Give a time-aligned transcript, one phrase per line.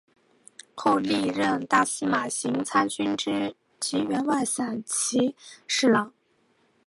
[0.73, 3.15] 后历任大司马行参军
[3.79, 5.35] 及员外散骑
[5.67, 6.11] 侍郎。